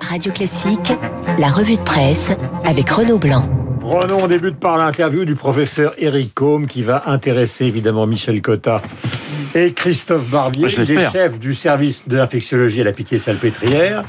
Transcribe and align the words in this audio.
Radio 0.00 0.32
Classique, 0.32 0.92
la 1.38 1.48
revue 1.48 1.76
de 1.76 1.82
presse 1.82 2.30
avec 2.64 2.88
Renaud 2.90 3.18
Blanc. 3.18 3.42
Renaud, 3.82 4.18
on 4.22 4.26
débute 4.26 4.56
par 4.56 4.76
l'interview 4.76 5.24
du 5.24 5.34
professeur 5.34 5.94
Eric 5.98 6.34
Combe 6.34 6.66
qui 6.66 6.82
va 6.82 7.04
intéresser 7.06 7.66
évidemment 7.66 8.06
Michel 8.06 8.42
Cotta 8.42 8.82
et 9.54 9.72
Christophe 9.72 10.28
Barbier, 10.28 10.68
les 10.68 11.10
chefs 11.10 11.38
du 11.38 11.54
service 11.54 12.06
de 12.06 12.16
l'infectiologie 12.16 12.80
à 12.80 12.84
la 12.84 12.92
Pitié-Salpêtrière. 12.92 14.04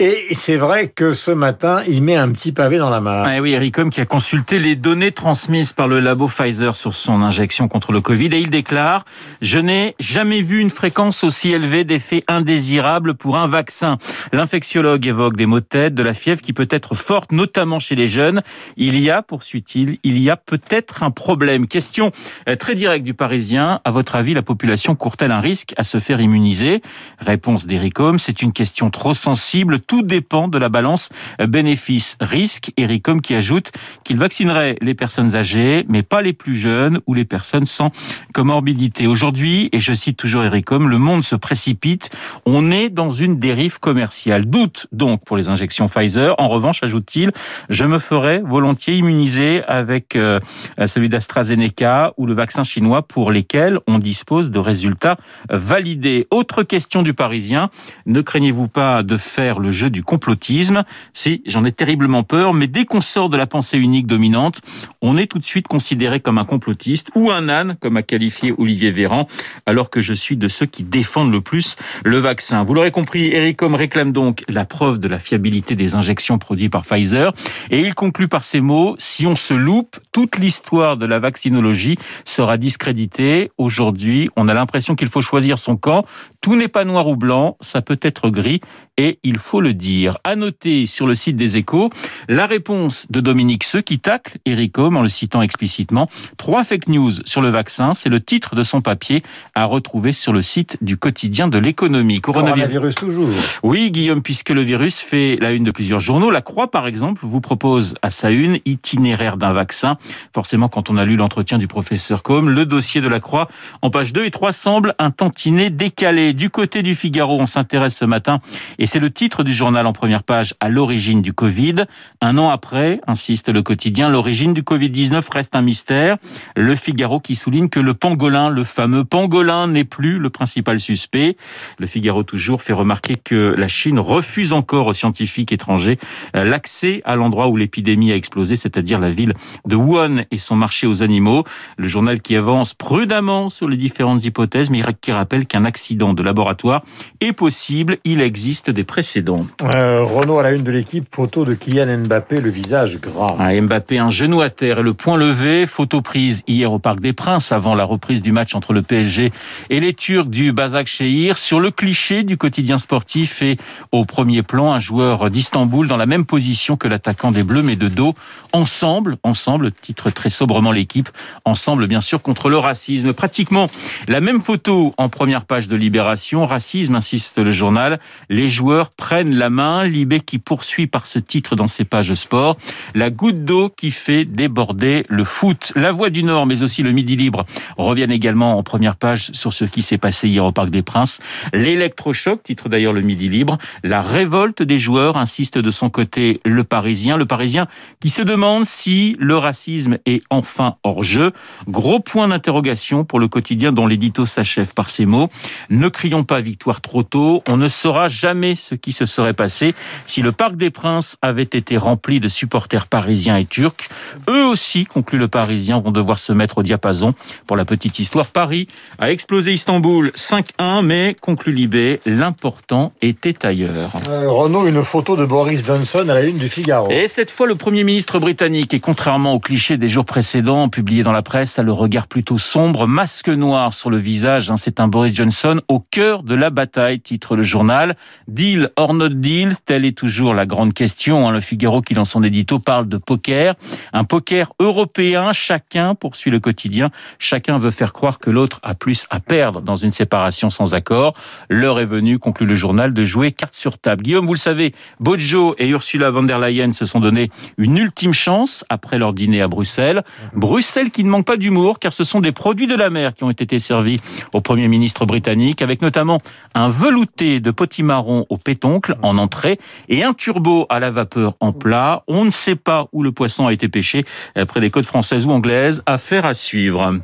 Et 0.00 0.26
c'est 0.34 0.56
vrai 0.56 0.88
que 0.88 1.12
ce 1.12 1.30
matin, 1.30 1.82
il 1.86 2.02
met 2.02 2.16
un 2.16 2.32
petit 2.32 2.50
pavé 2.50 2.78
dans 2.78 2.90
la 2.90 3.00
mare. 3.00 3.24
Ah 3.28 3.40
oui, 3.40 3.52
Eric 3.52 3.78
Homme 3.78 3.90
qui 3.90 4.00
a 4.00 4.06
consulté 4.06 4.58
les 4.58 4.74
données 4.74 5.12
transmises 5.12 5.72
par 5.72 5.86
le 5.86 6.00
labo 6.00 6.26
Pfizer 6.26 6.74
sur 6.74 6.94
son 6.94 7.22
injection 7.22 7.68
contre 7.68 7.92
le 7.92 8.00
Covid 8.00 8.26
et 8.26 8.40
il 8.40 8.50
déclare 8.50 9.04
«Je 9.40 9.58
n'ai 9.58 9.94
jamais 10.00 10.42
vu 10.42 10.60
une 10.60 10.70
fréquence 10.70 11.22
aussi 11.22 11.52
élevée 11.52 11.84
d'effets 11.84 12.24
indésirables 12.26 13.14
pour 13.14 13.36
un 13.36 13.46
vaccin. 13.46 13.98
L'infectiologue 14.32 15.06
évoque 15.06 15.36
des 15.36 15.46
maux 15.46 15.60
de 15.60 15.64
tête, 15.64 15.94
de 15.94 16.02
la 16.02 16.14
fièvre 16.14 16.42
qui 16.42 16.52
peut 16.52 16.68
être 16.70 16.94
forte, 16.94 17.30
notamment 17.30 17.78
chez 17.78 17.94
les 17.94 18.08
jeunes. 18.08 18.42
Il 18.76 18.98
y 18.98 19.10
a, 19.10 19.22
poursuit-il, 19.22 19.98
il 20.02 20.18
y 20.18 20.28
a 20.28 20.36
peut-être 20.36 21.04
un 21.04 21.12
problème. 21.12 21.68
Question 21.68 22.10
euh, 22.48 22.56
très 22.56 22.74
directe 22.74 23.04
du 23.04 23.14
Parisien. 23.14 23.80
À 23.84 23.92
votre 23.92 24.16
avis, 24.16 24.34
la 24.34 24.42
population 24.42 24.96
court-elle 24.96 25.30
un 25.30 25.40
risque 25.40 25.72
à 25.76 25.84
se 25.84 25.98
faire 25.98 26.20
immuniser? 26.20 26.82
Réponse 27.20 27.66
d'Eric 27.66 28.00
Homme, 28.00 28.18
c'est 28.18 28.42
une 28.42 28.52
question 28.52 28.90
trop 28.90 29.14
sensible. 29.14 29.83
Tout 29.86 30.02
dépend 30.02 30.48
de 30.48 30.58
la 30.58 30.68
balance 30.68 31.08
bénéfice-risque. 31.38 32.72
Eric 32.76 33.08
Homme 33.08 33.20
qui 33.20 33.34
ajoute 33.34 33.72
qu'il 34.04 34.18
vaccinerait 34.18 34.76
les 34.80 34.94
personnes 34.94 35.36
âgées, 35.36 35.84
mais 35.88 36.02
pas 36.02 36.22
les 36.22 36.32
plus 36.32 36.56
jeunes 36.56 37.00
ou 37.06 37.14
les 37.14 37.24
personnes 37.24 37.66
sans 37.66 37.90
comorbidité. 38.32 39.06
Aujourd'hui, 39.06 39.68
et 39.72 39.80
je 39.80 39.92
cite 39.92 40.16
toujours 40.16 40.44
Eric 40.44 40.70
Homme, 40.72 40.88
le 40.88 40.98
monde 40.98 41.24
se 41.24 41.36
précipite. 41.36 42.10
On 42.46 42.70
est 42.70 42.88
dans 42.88 43.10
une 43.10 43.38
dérive 43.38 43.80
commerciale. 43.80 44.46
Doute 44.46 44.86
donc 44.92 45.24
pour 45.24 45.36
les 45.36 45.48
injections 45.48 45.86
Pfizer. 45.86 46.34
En 46.38 46.48
revanche, 46.48 46.82
ajoute-t-il, 46.82 47.32
je 47.68 47.84
me 47.84 47.98
ferais 47.98 48.42
volontiers 48.44 48.96
immuniser 48.96 49.62
avec 49.64 50.16
euh, 50.16 50.40
celui 50.86 51.08
d'AstraZeneca 51.08 52.12
ou 52.16 52.26
le 52.26 52.34
vaccin 52.34 52.64
chinois 52.64 53.02
pour 53.02 53.30
lesquels 53.30 53.78
on 53.86 53.98
dispose 53.98 54.50
de 54.50 54.58
résultats 54.58 55.16
validés. 55.50 56.26
Autre 56.30 56.62
question 56.62 57.02
du 57.02 57.14
Parisien. 57.14 57.70
Ne 58.06 58.20
craignez-vous 58.20 58.68
pas 58.68 59.02
de 59.02 59.16
faire 59.16 59.58
le 59.58 59.70
jeu 59.74 59.90
du 59.90 60.02
complotisme 60.02 60.84
Si, 61.12 61.42
j'en 61.46 61.64
ai 61.64 61.72
terriblement 61.72 62.22
peur, 62.22 62.54
mais 62.54 62.66
dès 62.66 62.86
qu'on 62.86 63.00
sort 63.00 63.28
de 63.28 63.36
la 63.36 63.46
pensée 63.46 63.78
unique 63.78 64.06
dominante, 64.06 64.60
on 65.02 65.18
est 65.18 65.26
tout 65.26 65.38
de 65.38 65.44
suite 65.44 65.68
considéré 65.68 66.20
comme 66.20 66.38
un 66.38 66.44
complotiste 66.44 67.10
ou 67.14 67.30
un 67.30 67.48
âne, 67.48 67.76
comme 67.80 67.96
a 67.96 68.02
qualifié 68.02 68.54
Olivier 68.56 68.90
Véran, 68.90 69.26
alors 69.66 69.90
que 69.90 70.00
je 70.00 70.14
suis 70.14 70.36
de 70.36 70.48
ceux 70.48 70.66
qui 70.66 70.82
défendent 70.82 71.32
le 71.32 71.40
plus 71.40 71.76
le 72.04 72.18
vaccin. 72.18 72.64
Vous 72.64 72.74
l'aurez 72.74 72.90
compris, 72.90 73.26
Eric 73.32 73.60
Homme 73.62 73.74
réclame 73.74 74.12
donc 74.12 74.44
la 74.48 74.64
preuve 74.64 74.98
de 74.98 75.08
la 75.08 75.18
fiabilité 75.18 75.76
des 75.76 75.94
injections 75.94 76.38
produites 76.38 76.72
par 76.72 76.82
Pfizer 76.82 77.32
et 77.70 77.80
il 77.80 77.94
conclut 77.94 78.28
par 78.28 78.44
ces 78.44 78.60
mots, 78.60 78.94
si 78.98 79.26
on 79.26 79.36
se 79.36 79.54
loupe, 79.54 79.98
toute 80.12 80.38
l'histoire 80.38 80.96
de 80.96 81.06
la 81.06 81.18
vaccinologie 81.18 81.96
sera 82.24 82.56
discréditée. 82.56 83.50
Aujourd'hui, 83.58 84.30
on 84.36 84.48
a 84.48 84.54
l'impression 84.54 84.94
qu'il 84.94 85.08
faut 85.08 85.22
choisir 85.22 85.58
son 85.58 85.76
camp. 85.76 86.06
Tout 86.40 86.56
n'est 86.56 86.68
pas 86.68 86.84
noir 86.84 87.08
ou 87.08 87.16
blanc, 87.16 87.56
ça 87.60 87.82
peut 87.82 87.98
être 88.02 88.30
gris 88.30 88.60
et 88.96 89.18
il 89.22 89.38
faut 89.38 89.60
dire. 89.72 90.18
À 90.24 90.36
noter 90.36 90.86
sur 90.86 91.06
le 91.06 91.14
site 91.14 91.36
des 91.36 91.56
Échos 91.56 91.90
la 92.28 92.46
réponse 92.46 93.06
de 93.10 93.20
Dominique 93.20 93.64
Seux 93.64 93.80
qui 93.80 93.98
tacle 93.98 94.38
Eric 94.44 94.76
Homme 94.78 94.96
en 94.96 95.02
le 95.02 95.08
citant 95.08 95.42
explicitement. 95.42 96.08
Trois 96.36 96.64
fake 96.64 96.88
news 96.88 97.12
sur 97.24 97.40
le 97.40 97.48
vaccin, 97.48 97.94
c'est 97.94 98.08
le 98.08 98.20
titre 98.20 98.54
de 98.54 98.62
son 98.62 98.80
papier 98.80 99.22
à 99.54 99.64
retrouver 99.64 100.12
sur 100.12 100.32
le 100.32 100.42
site 100.42 100.76
du 100.80 100.96
quotidien 100.96 101.48
de 101.48 101.58
l'économie. 101.58 102.20
Coronavirus. 102.20 102.62
Coronavirus 102.62 102.94
toujours. 102.94 103.28
Oui, 103.62 103.90
Guillaume, 103.90 104.22
puisque 104.22 104.50
le 104.50 104.62
virus 104.62 105.00
fait 105.00 105.38
la 105.40 105.52
une 105.52 105.64
de 105.64 105.70
plusieurs 105.70 106.00
journaux. 106.00 106.30
La 106.30 106.42
Croix, 106.42 106.70
par 106.70 106.86
exemple, 106.86 107.22
vous 107.24 107.40
propose 107.40 107.94
à 108.02 108.10
sa 108.10 108.30
une 108.30 108.58
itinéraire 108.64 109.36
d'un 109.36 109.52
vaccin. 109.52 109.96
Forcément, 110.34 110.68
quand 110.68 110.90
on 110.90 110.96
a 110.96 111.04
lu 111.04 111.16
l'entretien 111.16 111.58
du 111.58 111.66
professeur 111.66 112.22
Combe, 112.22 112.48
le 112.48 112.66
dossier 112.66 113.00
de 113.00 113.08
la 113.08 113.20
Croix 113.20 113.48
en 113.82 113.90
page 113.90 114.12
2 114.12 114.24
et 114.24 114.30
3 114.30 114.52
semble 114.52 114.94
un 114.98 115.10
tantinet 115.10 115.70
décalé. 115.70 116.32
Du 116.32 116.50
côté 116.50 116.82
du 116.82 116.94
Figaro, 116.94 117.38
on 117.40 117.46
s'intéresse 117.46 117.96
ce 117.96 118.04
matin, 118.04 118.40
et 118.78 118.86
c'est 118.86 118.98
le 118.98 119.10
titre 119.10 119.44
du 119.44 119.53
journal 119.54 119.86
en 119.86 119.92
première 119.92 120.22
page, 120.22 120.54
à 120.60 120.68
l'origine 120.68 121.22
du 121.22 121.32
Covid. 121.32 121.86
Un 122.20 122.38
an 122.38 122.50
après, 122.50 123.00
insiste 123.06 123.48
le 123.48 123.62
quotidien, 123.62 124.08
l'origine 124.08 124.52
du 124.52 124.62
Covid-19 124.62 125.22
reste 125.32 125.56
un 125.56 125.62
mystère. 125.62 126.18
Le 126.56 126.74
Figaro 126.76 127.20
qui 127.20 127.36
souligne 127.36 127.68
que 127.68 127.80
le 127.80 127.94
pangolin, 127.94 128.50
le 128.50 128.64
fameux 128.64 129.04
pangolin, 129.04 129.68
n'est 129.68 129.84
plus 129.84 130.18
le 130.18 130.30
principal 130.30 130.80
suspect. 130.80 131.36
Le 131.78 131.86
Figaro 131.86 132.22
toujours 132.22 132.62
fait 132.62 132.72
remarquer 132.72 133.14
que 133.14 133.54
la 133.56 133.68
Chine 133.68 133.98
refuse 133.98 134.52
encore 134.52 134.86
aux 134.86 134.92
scientifiques 134.92 135.52
étrangers 135.52 135.98
euh, 136.36 136.44
l'accès 136.44 137.02
à 137.04 137.16
l'endroit 137.16 137.48
où 137.48 137.56
l'épidémie 137.56 138.12
a 138.12 138.16
explosé, 138.16 138.56
c'est-à-dire 138.56 138.98
la 138.98 139.10
ville 139.10 139.34
de 139.66 139.76
Wuhan 139.76 140.24
et 140.30 140.38
son 140.38 140.56
marché 140.56 140.86
aux 140.86 141.02
animaux. 141.02 141.44
Le 141.76 141.88
journal 141.88 142.20
qui 142.20 142.36
avance 142.36 142.74
prudemment 142.74 143.48
sur 143.48 143.68
les 143.68 143.76
différentes 143.76 144.24
hypothèses, 144.24 144.70
mais 144.70 144.82
qui 145.00 145.12
rappelle 145.12 145.46
qu'un 145.46 145.64
accident 145.64 146.14
de 146.14 146.22
laboratoire 146.22 146.82
est 147.20 147.32
possible. 147.32 147.98
Il 148.04 148.20
existe 148.20 148.70
des 148.70 148.84
précédents. 148.84 149.43
Euh, 149.62 150.02
Renaud 150.02 150.38
à 150.38 150.42
la 150.42 150.52
une 150.52 150.62
de 150.62 150.70
l'équipe, 150.70 151.04
photo 151.10 151.44
de 151.44 151.54
Kylian 151.54 151.98
Mbappé, 152.04 152.40
le 152.40 152.50
visage 152.50 153.00
gras. 153.00 153.36
Ah, 153.38 153.52
Mbappé, 153.60 153.98
un 153.98 154.10
genou 154.10 154.40
à 154.40 154.50
terre 154.50 154.80
et 154.80 154.82
le 154.82 154.94
poing 154.94 155.16
levé. 155.16 155.66
Photo 155.66 156.02
prise 156.02 156.42
hier 156.46 156.72
au 156.72 156.78
Parc 156.78 157.00
des 157.00 157.12
Princes 157.12 157.52
avant 157.52 157.74
la 157.74 157.84
reprise 157.84 158.22
du 158.22 158.32
match 158.32 158.54
entre 158.54 158.72
le 158.72 158.82
PSG 158.82 159.32
et 159.70 159.80
les 159.80 159.94
Turcs 159.94 160.26
du 160.26 160.52
Bazak 160.52 160.86
Shehir. 160.86 161.38
Sur 161.38 161.60
le 161.60 161.70
cliché 161.70 162.22
du 162.22 162.36
quotidien 162.36 162.78
sportif 162.78 163.42
et 163.42 163.56
au 163.92 164.04
premier 164.04 164.42
plan, 164.42 164.72
un 164.72 164.80
joueur 164.80 165.30
d'Istanbul 165.30 165.88
dans 165.88 165.96
la 165.96 166.06
même 166.06 166.24
position 166.24 166.76
que 166.76 166.88
l'attaquant 166.88 167.32
des 167.32 167.42
Bleus, 167.42 167.62
mais 167.62 167.76
de 167.76 167.88
dos. 167.88 168.14
Ensemble, 168.52 169.16
ensemble, 169.22 169.72
titre 169.72 170.10
très 170.10 170.30
sobrement 170.30 170.72
l'équipe. 170.72 171.08
Ensemble, 171.44 171.86
bien 171.86 172.00
sûr, 172.00 172.22
contre 172.22 172.48
le 172.48 172.58
racisme. 172.58 173.12
Pratiquement 173.12 173.68
la 174.08 174.20
même 174.20 174.40
photo 174.40 174.94
en 174.96 175.08
première 175.08 175.44
page 175.44 175.68
de 175.68 175.76
Libération. 175.76 176.46
Racisme, 176.46 176.94
insiste 176.94 177.38
le 177.38 177.52
journal. 177.52 178.00
Les 178.28 178.48
joueurs 178.48 178.90
prennent 178.90 179.33
la 179.36 179.50
main. 179.50 179.84
Libé 179.84 180.20
qui 180.20 180.38
poursuit 180.38 180.86
par 180.86 181.06
ce 181.06 181.18
titre 181.18 181.56
dans 181.56 181.68
ses 181.68 181.84
pages 181.84 182.14
sport. 182.14 182.56
La 182.94 183.10
goutte 183.10 183.44
d'eau 183.44 183.68
qui 183.68 183.90
fait 183.90 184.24
déborder 184.24 185.04
le 185.08 185.24
foot. 185.24 185.72
La 185.76 185.92
Voix 185.92 186.10
du 186.10 186.22
Nord, 186.22 186.46
mais 186.46 186.62
aussi 186.62 186.82
le 186.82 186.92
Midi 186.92 187.16
Libre 187.16 187.44
reviennent 187.76 188.10
également 188.10 188.58
en 188.58 188.62
première 188.62 188.96
page 188.96 189.30
sur 189.32 189.52
ce 189.52 189.64
qui 189.64 189.82
s'est 189.82 189.98
passé 189.98 190.28
hier 190.28 190.44
au 190.44 190.52
Parc 190.52 190.70
des 190.70 190.82
Princes. 190.82 191.20
L'électrochoc, 191.52 192.42
titre 192.42 192.68
d'ailleurs 192.68 192.92
le 192.92 193.00
Midi 193.00 193.28
Libre. 193.28 193.58
La 193.82 194.02
révolte 194.02 194.62
des 194.62 194.78
joueurs, 194.78 195.16
insiste 195.16 195.58
de 195.58 195.70
son 195.70 195.90
côté 195.90 196.40
le 196.44 196.64
Parisien. 196.64 197.16
Le 197.16 197.26
Parisien 197.26 197.66
qui 198.00 198.10
se 198.10 198.22
demande 198.22 198.64
si 198.64 199.16
le 199.18 199.36
racisme 199.36 199.98
est 200.06 200.22
enfin 200.30 200.76
hors 200.82 201.02
jeu. 201.02 201.32
Gros 201.68 202.00
point 202.00 202.28
d'interrogation 202.28 203.04
pour 203.04 203.18
le 203.18 203.28
quotidien 203.28 203.72
dont 203.72 203.86
l'édito 203.86 204.26
s'achève 204.26 204.74
par 204.74 204.88
ces 204.88 205.06
mots. 205.06 205.30
Ne 205.70 205.88
crions 205.88 206.24
pas 206.24 206.40
victoire 206.40 206.80
trop 206.80 207.02
tôt. 207.02 207.42
On 207.48 207.56
ne 207.56 207.68
saura 207.68 208.08
jamais 208.08 208.54
ce 208.54 208.74
qui 208.74 208.92
se 208.92 209.06
serait 209.24 209.32
passé 209.32 209.74
si 210.06 210.20
le 210.20 210.32
Parc 210.32 210.56
des 210.56 210.70
Princes 210.70 211.16
avait 211.22 211.42
été 211.42 211.78
rempli 211.78 212.20
de 212.20 212.28
supporters 212.28 212.86
parisiens 212.86 213.38
et 213.38 213.46
turcs. 213.46 213.88
Eux 214.28 214.44
aussi, 214.44 214.84
conclut 214.84 215.18
le 215.18 215.28
Parisien, 215.28 215.80
vont 215.80 215.92
devoir 215.92 216.18
se 216.18 216.32
mettre 216.34 216.58
au 216.58 216.62
diapason. 216.62 217.14
Pour 217.46 217.56
la 217.56 217.64
petite 217.64 217.98
histoire, 217.98 218.26
Paris 218.26 218.68
a 218.98 219.10
explosé 219.10 219.52
Istanbul 219.54 220.12
5-1, 220.14 220.82
mais, 220.84 221.16
conclut 221.18 221.54
Libé, 221.54 222.00
l'important 222.04 222.92
était 223.00 223.46
ailleurs. 223.46 223.92
Euh, 224.10 224.28
Renaud, 224.28 224.66
une 224.66 224.82
photo 224.82 225.16
de 225.16 225.24
Boris 225.24 225.64
Johnson 225.64 226.00
à 226.08 226.14
la 226.14 226.22
une 226.22 226.36
du 226.36 226.50
Figaro. 226.50 226.90
Et 226.90 227.08
cette 227.08 227.30
fois, 227.30 227.46
le 227.46 227.54
Premier 227.54 227.84
ministre 227.84 228.18
britannique, 228.18 228.74
et 228.74 228.80
contrairement 228.80 229.32
aux 229.32 229.40
clichés 229.40 229.78
des 229.78 229.88
jours 229.88 230.04
précédents 230.04 230.68
publiés 230.68 231.02
dans 231.02 231.12
la 231.12 231.22
presse, 231.22 231.58
a 231.58 231.62
le 231.62 231.72
regard 231.72 232.08
plutôt 232.08 232.36
sombre, 232.36 232.86
masque 232.86 233.28
noir 233.28 233.72
sur 233.72 233.88
le 233.88 233.96
visage. 233.96 234.50
hein. 234.50 234.56
C'est 234.58 234.80
un 234.80 234.88
Boris 234.88 235.14
Johnson 235.14 235.60
au 235.68 235.80
cœur 235.80 236.22
de 236.24 236.34
la 236.34 236.50
bataille, 236.50 237.00
titre 237.00 237.36
le 237.36 237.42
journal. 237.42 237.96
Deal 238.28 238.70
or 238.76 238.92
not 238.94 239.13
deal, 239.14 239.54
telle 239.66 239.84
est 239.84 239.96
toujours 239.96 240.34
la 240.34 240.46
grande 240.46 240.74
question. 240.74 241.28
hein. 241.28 241.32
Le 241.32 241.40
Figaro, 241.40 241.82
qui 241.82 241.94
dans 241.94 242.04
son 242.04 242.22
édito 242.22 242.58
parle 242.58 242.88
de 242.88 242.96
poker. 242.96 243.54
Un 243.92 244.04
poker 244.04 244.52
européen, 244.58 245.32
chacun, 245.32 245.94
poursuit 245.94 246.30
le 246.30 246.40
quotidien, 246.40 246.90
chacun 247.18 247.58
veut 247.58 247.70
faire 247.70 247.92
croire 247.92 248.18
que 248.18 248.30
l'autre 248.30 248.60
a 248.62 248.74
plus 248.74 249.06
à 249.10 249.20
perdre 249.20 249.60
dans 249.60 249.76
une 249.76 249.90
séparation 249.90 250.50
sans 250.50 250.74
accord. 250.74 251.14
L'heure 251.48 251.80
est 251.80 251.86
venue, 251.86 252.18
conclut 252.18 252.46
le 252.46 252.54
journal, 252.54 252.92
de 252.92 253.04
jouer 253.04 253.32
carte 253.32 253.54
sur 253.54 253.78
table. 253.78 254.02
Guillaume, 254.02 254.26
vous 254.26 254.34
le 254.34 254.38
savez, 254.38 254.74
Bojo 255.00 255.54
et 255.58 255.68
Ursula 255.68 256.10
von 256.10 256.22
der 256.24 256.38
Leyen 256.38 256.72
se 256.72 256.84
sont 256.84 257.00
donné 257.00 257.30
une 257.58 257.76
ultime 257.76 258.14
chance 258.14 258.64
après 258.68 258.98
leur 258.98 259.12
dîner 259.12 259.40
à 259.42 259.48
Bruxelles. 259.48 260.02
Bruxelles 260.34 260.90
qui 260.90 261.04
ne 261.04 261.10
manque 261.10 261.26
pas 261.26 261.36
d'humour 261.36 261.78
car 261.78 261.92
ce 261.92 262.04
sont 262.04 262.20
des 262.20 262.32
produits 262.32 262.66
de 262.66 262.74
la 262.74 262.90
mer 262.90 263.14
qui 263.14 263.24
ont 263.24 263.30
été 263.30 263.58
servis 263.58 264.00
au 264.32 264.40
Premier 264.40 264.68
ministre 264.68 265.06
britannique 265.06 265.62
avec 265.62 265.82
notamment 265.82 266.20
un 266.54 266.68
velouté 266.68 267.40
de 267.40 267.50
potimarron 267.50 268.26
au 268.28 268.36
pétoncle 268.36 268.96
en 269.04 269.18
entrée 269.18 269.58
et 269.88 270.02
un 270.02 270.12
turbo 270.12 270.66
à 270.68 270.80
la 270.80 270.90
vapeur 270.90 271.34
en 271.40 271.52
plat. 271.52 272.02
On 272.08 272.24
ne 272.24 272.30
sait 272.30 272.56
pas 272.56 272.88
où 272.92 273.02
le 273.02 273.12
poisson 273.12 273.46
a 273.46 273.52
été 273.52 273.68
pêché 273.68 274.04
près 274.48 274.60
des 274.60 274.70
côtes 274.70 274.86
françaises 274.86 275.26
ou 275.26 275.30
anglaises. 275.30 275.82
Affaire 275.86 276.24
à 276.24 276.34
suivre. 276.34 276.94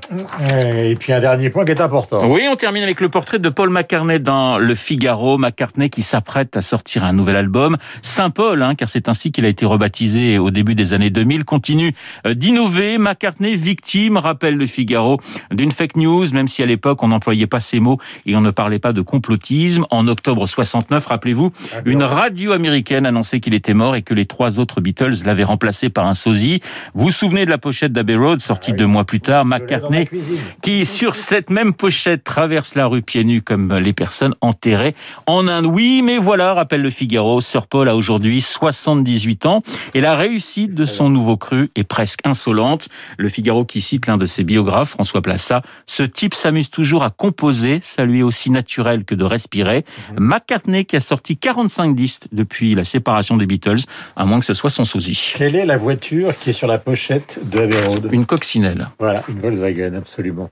Et 0.49 0.97
puis 0.97 1.12
un 1.12 1.20
dernier 1.20 1.50
point 1.50 1.64
qui 1.64 1.70
est 1.73 1.81
important. 1.81 2.26
Oui, 2.29 2.43
on 2.50 2.56
termine 2.56 2.82
avec 2.82 3.00
le 3.00 3.08
portrait 3.08 3.38
de 3.38 3.49
Paul 3.49 3.70
McCartney 3.70 4.20
dans 4.20 4.58
Le 4.58 4.75
Figaro. 4.75 5.38
McCartney 5.38 5.91
qui 5.91 6.02
s'apprête 6.02 6.56
à 6.56 6.62
sortir 6.62 7.05
un 7.05 7.12
nouvel 7.12 7.37
album. 7.37 7.76
Saint-Paul, 8.03 8.62
hein, 8.62 8.75
car 8.75 8.88
c'est 8.88 9.08
ainsi 9.08 9.32
qu'il 9.32 9.44
a 9.44 9.49
été 9.49 9.67
rebaptisé 9.67 10.38
au 10.38 10.50
début 10.50 10.75
des 10.75 10.93
années 10.93 11.11
2000, 11.11 11.44
continue 11.44 11.94
euh, 12.26 12.35
d'innover. 12.35 12.99
McCartney 12.99 13.56
victime, 13.56 14.17
rappelle 14.17 14.56
Le 14.56 14.67
Figaro, 14.67 15.19
d'une 15.50 15.73
fake 15.73 15.96
news, 15.96 16.25
même 16.32 16.49
si 16.49 16.62
à 16.62 16.67
l'époque 16.67 17.03
on 17.03 17.08
n'employait 17.08 17.46
pas 17.46 17.61
ces 17.61 17.81
mots 17.81 17.99
et 18.26 18.37
on 18.37 18.41
ne 18.41 18.50
parlait 18.50 18.79
pas 18.79 18.93
de 18.93 19.03
complotisme. 19.03 19.87
En 19.91 20.08
octobre 20.08 20.46
69, 20.46 21.06
rappelez-vous, 21.06 21.53
une 21.85 22.03
radio 22.03 22.53
américaine 22.53 23.06
annonçait 23.06 23.41
qu'il 23.41 23.55
était 23.55 23.75
mort 23.75 23.97
et 23.97 24.03
que 24.03 24.15
les 24.15 24.27
trois 24.27 24.59
autres 24.59 24.81
Beatles 24.81 25.25
l'avaient 25.25 25.44
remplacé 25.44 25.88
par 25.91 26.06
un 26.06 26.15
sosie. 26.15 26.61
Vous 26.94 27.05
vous 27.06 27.11
souvenez 27.11 27.44
de 27.44 27.50
la 27.50 27.59
pochette 27.59 27.93
d'Abbey 27.93 28.17
Road, 28.17 28.41
sortie 28.41 28.73
ah 28.73 28.77
deux 28.77 28.87
mois 28.87 29.05
plus 29.05 29.21
tard, 29.21 29.44
McCartney, 29.44 30.09
qui 30.62 30.85
sur 30.87 31.15
cette 31.15 31.50
même 31.50 31.73
pochette 31.73 32.25
traverse 32.25 32.75
la 32.75 32.87
rue 32.87 33.03
pieds 33.03 33.25
nus 33.25 33.43
comme 33.43 33.75
les 33.77 33.93
personnes 33.93 34.35
enterrées 34.41 34.94
en 35.27 35.49
Inde. 35.49 35.67
Oui, 35.67 36.03
mais 36.05 36.19
voilà, 36.19 36.55
rappelle 36.55 36.82
le 36.82 36.91
Figaro, 36.91 37.41
Sir 37.41 37.67
Paul 37.67 37.88
a 37.88 37.97
aujourd'hui 37.97 38.41
78 38.41 39.47
ans 39.47 39.62
et 39.94 40.00
la 40.00 40.15
réussite 40.15 40.75
de 40.75 40.85
son 40.85 41.11
nouveau 41.11 41.37
cru 41.37 41.71
est 41.75 41.85
presque 41.85 42.21
insolente. 42.25 42.88
Le 43.19 43.29
Figaro 43.29 43.65
qui 43.65 43.81
cite 43.81 44.06
l'un 44.06 44.17
de 44.17 44.27
ses 44.27 44.44
biographes, 44.44 44.91
François 44.91 45.23
Plassa, 45.23 45.62
ce 45.87 46.03
type 46.03 46.35
s'amuse 46.35 46.71
toujours 46.71 47.03
à 47.03 47.11
composer, 47.11 47.81
ça 47.82 48.05
lui 48.05 48.21
est 48.21 48.23
aussi 48.23 48.50
naturel 48.50 49.05
que 49.05 49.15
de 49.15 49.25
respirer. 49.25 49.85
Mhm. 50.12 50.25
McCartney 50.27 50.85
qui 50.85 50.97
a 50.97 51.00
sorti 51.00 51.37
45 51.70 51.94
disques 51.94 52.22
depuis 52.32 52.75
la 52.75 52.82
séparation 52.82 53.37
des 53.37 53.46
Beatles, 53.46 53.84
à 54.17 54.25
moins 54.25 54.40
que 54.40 54.44
ce 54.44 54.55
soit 54.55 54.70
son 54.70 54.84
sosie. 54.84 55.34
Quelle 55.37 55.55
est 55.55 55.64
la 55.64 55.76
voiture 55.76 56.37
qui 56.38 56.50
est 56.50 56.52
sur 56.52 56.67
la 56.67 56.78
pochette 56.78 57.38
de 57.49 57.61
Abbey 57.61 57.81
Road 57.87 58.08
Une 58.11 58.26
coccinelle. 58.26 58.88
Voilà, 58.99 59.22
une 59.28 59.40
Volkswagen, 59.40 59.94
absolument. 59.94 60.50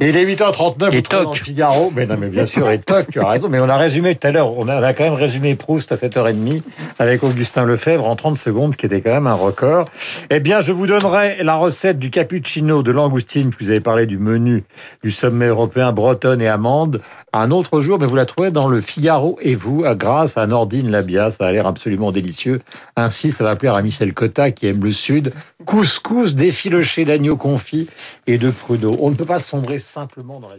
Et 0.00 0.08
il 0.08 0.16
est 0.16 0.24
8h39, 0.24 0.94
et 0.94 1.02
toc. 1.02 1.36
Figaro. 1.36 1.92
Mais 1.94 2.06
non, 2.06 2.16
mais 2.18 2.28
bien 2.28 2.46
sûr, 2.46 2.70
et 2.70 2.78
toc, 2.78 3.06
tu 3.10 3.20
as 3.20 3.28
raison. 3.28 3.48
Mais 3.48 3.60
on 3.60 3.68
a 3.68 3.76
résumé 3.76 4.14
tout 4.14 4.26
à 4.26 4.30
l'heure, 4.30 4.56
on 4.56 4.68
a, 4.68 4.92
quand 4.94 5.04
même 5.04 5.14
résumé 5.14 5.54
Proust 5.56 5.92
à 5.92 5.96
7h30 5.96 6.62
avec 6.98 7.22
Augustin 7.22 7.64
Lefebvre 7.64 8.06
en 8.06 8.16
30 8.16 8.36
secondes, 8.36 8.72
ce 8.72 8.78
qui 8.78 8.86
était 8.86 9.02
quand 9.02 9.12
même 9.12 9.26
un 9.26 9.34
record. 9.34 9.86
Eh 10.30 10.40
bien, 10.40 10.60
je 10.60 10.72
vous 10.72 10.86
donnerai 10.86 11.42
la 11.42 11.56
recette 11.56 11.98
du 11.98 12.10
cappuccino 12.10 12.82
de 12.82 12.92
langoustine, 12.92 13.50
que 13.50 13.62
vous 13.62 13.70
avez 13.70 13.80
parlé 13.80 14.06
du 14.06 14.18
menu 14.18 14.64
du 15.02 15.10
sommet 15.10 15.46
européen 15.46 15.92
bretonne 15.92 16.40
et 16.40 16.48
amande, 16.48 17.02
un 17.32 17.50
autre 17.50 17.80
jour, 17.80 17.98
mais 17.98 18.06
vous 18.06 18.16
la 18.16 18.24
trouvez 18.24 18.50
dans 18.50 18.68
le 18.68 18.80
Figaro 18.80 19.38
et 19.42 19.54
vous, 19.54 19.84
grâce 19.96 20.36
à 20.36 20.45
Nordine 20.46 20.90
Labia. 20.90 21.30
Ça 21.30 21.46
a 21.46 21.52
l'air 21.52 21.66
absolument 21.66 22.12
délicieux. 22.12 22.60
Ainsi, 22.96 23.30
ça 23.30 23.44
va 23.44 23.56
plaire 23.56 23.74
à 23.74 23.82
Michel 23.82 24.14
Cotta, 24.14 24.50
qui 24.50 24.66
aime 24.66 24.82
le 24.82 24.92
Sud. 24.92 25.32
Couscous, 25.64 26.34
défiloché 26.34 27.04
d'agneau 27.04 27.36
confit 27.36 27.88
et 28.26 28.38
de 28.38 28.50
prud'eau. 28.50 28.96
On 29.00 29.10
ne 29.10 29.16
peut 29.16 29.24
pas 29.24 29.38
sombrer 29.38 29.78
simplement 29.78 30.40
dans 30.40 30.48
la 30.48 30.58